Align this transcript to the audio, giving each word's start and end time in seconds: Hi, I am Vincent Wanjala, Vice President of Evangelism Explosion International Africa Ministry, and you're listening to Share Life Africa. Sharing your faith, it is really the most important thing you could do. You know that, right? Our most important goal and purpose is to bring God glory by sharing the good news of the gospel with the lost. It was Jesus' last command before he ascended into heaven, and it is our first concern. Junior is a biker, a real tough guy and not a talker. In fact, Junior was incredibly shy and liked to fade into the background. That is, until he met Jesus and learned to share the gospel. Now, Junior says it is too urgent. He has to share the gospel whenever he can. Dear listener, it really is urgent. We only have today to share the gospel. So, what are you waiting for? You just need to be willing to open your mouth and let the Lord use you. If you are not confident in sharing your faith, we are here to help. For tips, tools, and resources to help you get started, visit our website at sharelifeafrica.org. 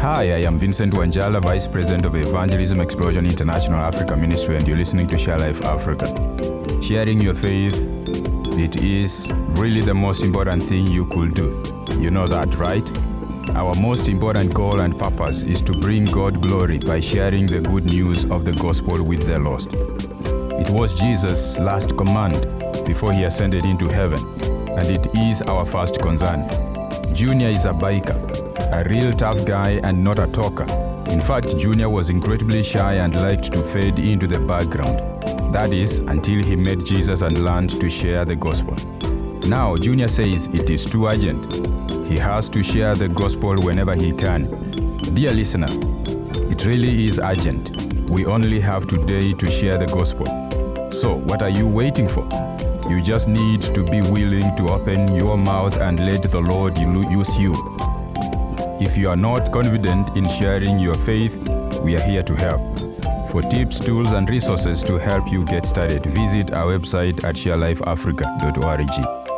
Hi, 0.00 0.22
I 0.22 0.44
am 0.46 0.56
Vincent 0.56 0.94
Wanjala, 0.94 1.42
Vice 1.42 1.68
President 1.68 2.06
of 2.06 2.14
Evangelism 2.14 2.80
Explosion 2.80 3.26
International 3.26 3.80
Africa 3.80 4.16
Ministry, 4.16 4.56
and 4.56 4.66
you're 4.66 4.78
listening 4.78 5.06
to 5.08 5.18
Share 5.18 5.38
Life 5.38 5.62
Africa. 5.62 6.06
Sharing 6.82 7.20
your 7.20 7.34
faith, 7.34 7.74
it 8.58 8.76
is 8.76 9.30
really 9.50 9.82
the 9.82 9.92
most 9.92 10.22
important 10.22 10.62
thing 10.62 10.86
you 10.86 11.04
could 11.04 11.34
do. 11.34 11.50
You 12.00 12.10
know 12.10 12.26
that, 12.28 12.56
right? 12.56 12.90
Our 13.54 13.74
most 13.74 14.08
important 14.08 14.54
goal 14.54 14.80
and 14.80 14.98
purpose 14.98 15.42
is 15.42 15.60
to 15.64 15.78
bring 15.78 16.06
God 16.06 16.40
glory 16.40 16.78
by 16.78 17.00
sharing 17.00 17.46
the 17.46 17.60
good 17.60 17.84
news 17.84 18.24
of 18.24 18.46
the 18.46 18.52
gospel 18.52 19.02
with 19.02 19.26
the 19.26 19.38
lost. 19.38 19.74
It 19.74 20.70
was 20.70 20.94
Jesus' 20.94 21.60
last 21.60 21.94
command 21.98 22.40
before 22.86 23.12
he 23.12 23.24
ascended 23.24 23.66
into 23.66 23.86
heaven, 23.88 24.20
and 24.78 24.88
it 24.88 25.14
is 25.14 25.42
our 25.42 25.66
first 25.66 26.00
concern. 26.00 26.40
Junior 27.14 27.48
is 27.48 27.64
a 27.64 27.72
biker, 27.72 28.16
a 28.72 28.88
real 28.88 29.12
tough 29.12 29.44
guy 29.44 29.80
and 29.82 30.02
not 30.02 30.18
a 30.18 30.26
talker. 30.30 30.66
In 31.10 31.20
fact, 31.20 31.56
Junior 31.58 31.88
was 31.88 32.08
incredibly 32.08 32.62
shy 32.62 32.94
and 32.94 33.14
liked 33.16 33.52
to 33.52 33.62
fade 33.62 33.98
into 33.98 34.26
the 34.26 34.38
background. 34.46 34.98
That 35.52 35.74
is, 35.74 35.98
until 35.98 36.42
he 36.42 36.56
met 36.56 36.84
Jesus 36.84 37.22
and 37.22 37.44
learned 37.44 37.80
to 37.80 37.90
share 37.90 38.24
the 38.24 38.36
gospel. 38.36 38.76
Now, 39.48 39.76
Junior 39.76 40.08
says 40.08 40.46
it 40.54 40.70
is 40.70 40.84
too 40.84 41.06
urgent. 41.06 42.06
He 42.06 42.16
has 42.16 42.48
to 42.50 42.62
share 42.62 42.94
the 42.94 43.08
gospel 43.08 43.60
whenever 43.60 43.94
he 43.94 44.12
can. 44.12 44.44
Dear 45.14 45.32
listener, 45.32 45.68
it 46.50 46.64
really 46.64 47.06
is 47.06 47.18
urgent. 47.18 47.70
We 48.08 48.26
only 48.26 48.60
have 48.60 48.86
today 48.86 49.32
to 49.32 49.50
share 49.50 49.78
the 49.78 49.86
gospel. 49.86 50.26
So, 50.92 51.16
what 51.16 51.42
are 51.42 51.50
you 51.50 51.66
waiting 51.66 52.08
for? 52.08 52.28
You 52.90 53.00
just 53.00 53.28
need 53.28 53.62
to 53.62 53.84
be 53.84 54.00
willing 54.00 54.56
to 54.56 54.70
open 54.70 55.14
your 55.14 55.38
mouth 55.38 55.80
and 55.80 56.04
let 56.04 56.24
the 56.24 56.40
Lord 56.40 56.76
use 56.76 57.38
you. 57.38 57.54
If 58.80 58.96
you 58.98 59.08
are 59.10 59.16
not 59.16 59.52
confident 59.52 60.16
in 60.16 60.26
sharing 60.28 60.80
your 60.80 60.96
faith, 60.96 61.40
we 61.84 61.94
are 61.94 62.02
here 62.02 62.24
to 62.24 62.34
help. 62.34 62.60
For 63.30 63.42
tips, 63.42 63.78
tools, 63.78 64.10
and 64.10 64.28
resources 64.28 64.82
to 64.84 64.98
help 64.98 65.30
you 65.30 65.44
get 65.44 65.66
started, 65.66 66.04
visit 66.04 66.52
our 66.52 66.76
website 66.76 67.22
at 67.22 67.36
sharelifeafrica.org. 67.36 69.29